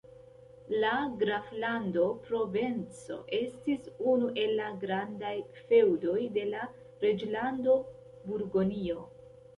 La 0.83 0.93
graflando 1.23 2.05
Provenco 2.29 3.17
estis 3.39 3.85
unu 4.13 4.31
el 4.45 4.55
la 4.61 4.71
grandaj 4.85 5.37
feŭdoj 5.69 6.19
de 6.39 6.47
la 6.55 6.67
reĝlando 7.05 7.77
Burgonjo. 8.33 9.01